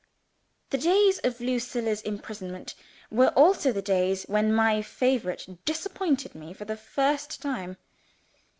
[0.71, 2.73] The days of Lucilla's imprisonment,
[3.11, 7.77] were also the days when my favorite disappointed me, for the first time.